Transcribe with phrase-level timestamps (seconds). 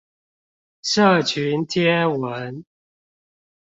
[0.81, 2.65] 社群貼文